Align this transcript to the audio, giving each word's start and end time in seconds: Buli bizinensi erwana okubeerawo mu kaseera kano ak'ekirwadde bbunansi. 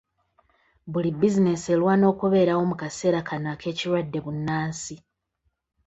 Buli 0.91 1.09
bizinensi 1.19 1.67
erwana 1.75 2.05
okubeerawo 2.13 2.63
mu 2.69 2.75
kaseera 2.81 3.19
kano 3.27 3.47
ak'ekirwadde 3.53 4.19
bbunansi. 4.21 4.95